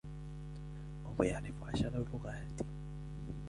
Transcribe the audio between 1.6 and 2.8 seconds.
عشرة لغات.